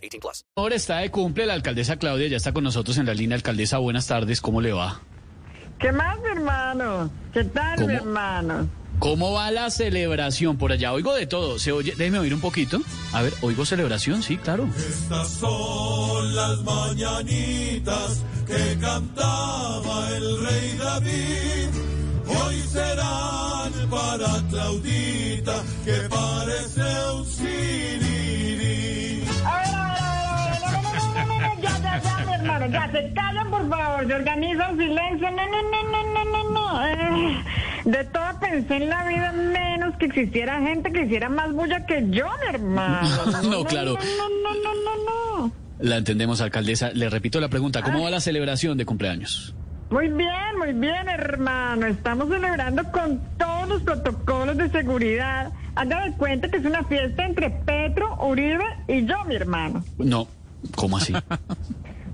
[0.00, 0.44] 18 plus.
[0.56, 3.36] Ahora está de cumple la alcaldesa Claudia, ya está con nosotros en la línea.
[3.36, 5.00] Alcaldesa, buenas tardes, ¿cómo le va?
[5.78, 7.10] ¿Qué más, mi hermano?
[7.32, 7.88] ¿Qué tal, ¿Cómo?
[7.88, 8.68] mi hermano?
[8.98, 10.92] ¿Cómo va la celebración por allá?
[10.92, 12.80] Oigo de todo, se oye, déjeme oír un poquito.
[13.14, 14.68] A ver, oigo celebración, sí, claro.
[14.76, 21.68] Estas son las mañanitas que cantaba el rey David.
[22.26, 26.29] Hoy serán para Claudita que parece
[32.90, 36.86] se callan, por favor, se organiza un silencio, no, no, no, no, no, no, no,
[36.86, 37.44] eh,
[37.84, 42.06] de todo pensé en la vida, menos que existiera gente que hiciera más bulla que
[42.10, 43.08] yo, mi hermano.
[43.50, 43.94] No, claro.
[43.94, 45.52] No, no, no, no, no, no.
[45.78, 46.90] La entendemos, alcaldesa.
[46.92, 49.54] Le repito la pregunta, ¿cómo va la celebración de cumpleaños?
[49.90, 51.86] Muy bien, muy bien, hermano.
[51.86, 55.52] Estamos celebrando con todos los protocolos de seguridad.
[55.74, 59.82] Haga de cuenta que es una fiesta entre Petro, Uribe y yo, mi hermano.
[59.98, 60.28] No,
[60.76, 61.12] ¿cómo así?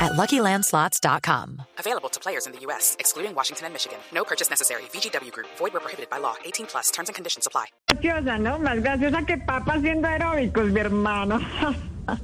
[0.00, 1.62] at LuckyLandSlots.com.
[1.78, 3.98] Available to players in the U.S., excluding Washington and Michigan.
[4.12, 4.82] No purchase necessary.
[4.92, 6.34] VGW Group, void were prohibited by law.
[6.44, 7.66] 18 plus terms and conditions apply.
[7.88, 8.58] graciosa, ¿no?
[8.58, 11.38] Más graciosa que papa haciendo aeróbicos, mi hermano.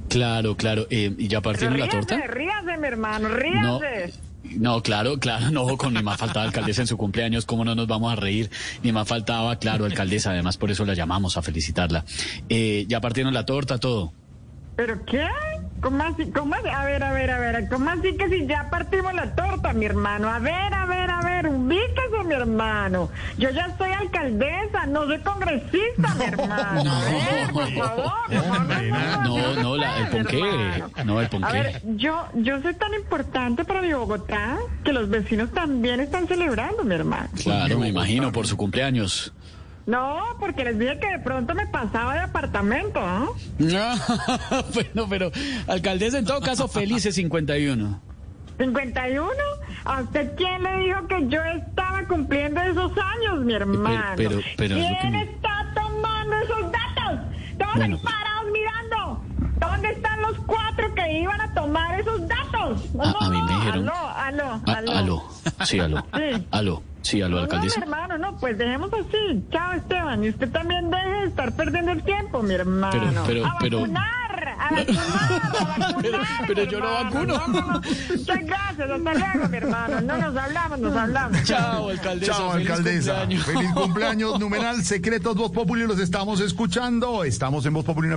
[0.09, 0.85] Claro, claro.
[0.89, 2.15] eh, ¿Y ya partieron la torta?
[2.17, 3.35] ríase, ríase, mi hermano, No.
[3.37, 4.13] ríase.
[4.43, 7.87] No, claro, claro, no, con ni más faltaba alcaldesa en su cumpleaños, cómo no nos
[7.87, 8.49] vamos a reír,
[8.83, 12.03] ni más faltaba, claro, alcaldesa, además por eso la llamamos a felicitarla.
[12.49, 14.11] Eh, ya partieron la torta, todo.
[14.75, 15.25] ¿Pero qué?
[15.81, 16.31] ¿Cómo así?
[16.31, 16.67] ¿Cómo así?
[16.69, 17.69] A ver, a ver, a ver.
[17.69, 20.29] ¿Cómo así que si ya partimos la torta, mi hermano?
[20.29, 21.47] A ver, a ver, a ver.
[21.47, 23.09] Ubíquese, mi hermano.
[23.37, 26.91] Yo ya soy alcaldesa, no soy congresista, mi hermano.
[26.91, 28.11] A ver, por favor.
[29.23, 30.83] No, no, la- el ponqué.
[31.05, 31.51] No, el A ponqué.
[31.53, 36.83] ver, yo, yo soy tan importante para mi Bogotá que los vecinos también están celebrando,
[36.83, 37.29] mi hermano.
[37.43, 39.33] Claro, me imagino, por su cumpleaños.
[39.87, 43.31] No, porque les dije que de pronto me pasaba de apartamento, ¿no?
[44.73, 45.31] bueno, pero,
[45.67, 47.99] alcaldesa, en todo caso, felices 51.
[48.57, 49.31] 51.
[49.85, 54.03] ¿A usted quién le dijo que yo estaba cumpliendo esos años, mi hermano?
[54.17, 57.19] pero- pero que ¿Quién está tomando esos datos?
[57.57, 59.23] Todos Bueno, ahí pues- parados mirando.
[59.59, 62.93] ¿Dónde están los cuatro que iban a tomar esos datos?
[62.93, 63.56] No, A- no, a mí me no, dijeron-
[64.65, 65.65] Aló, aló, Ah, aló.
[65.65, 66.05] sí, aló.
[66.15, 66.47] Sí.
[66.51, 67.81] Aló, sí, aló, No, no, mi alcaldesa.
[67.81, 69.43] hermano, no, pues dejemos así.
[69.51, 70.23] Chao, Esteban.
[70.23, 72.91] Y usted también deje de estar perdiendo el tiempo, mi hermano.
[72.91, 76.21] Pero- pero- a pero- vacunar, a vacunar, a vacunar.
[76.47, 77.25] Pero- yo no vacuno.
[77.37, 77.81] No, no, no.
[77.81, 80.01] Muchas gracias, hasta luego, mi hermano.
[80.01, 81.43] No nos hablamos, nos hablamos.
[81.43, 82.31] Chao, alcaldesa.
[82.33, 83.11] Chao, feliz alcaldesa.
[83.19, 83.45] cumpleaños.
[83.45, 85.87] Feliz cumpleaños, numeral secretos Voz Populi.
[85.87, 87.23] Los estamos escuchando.
[87.23, 88.16] Estamos en Voz Populi.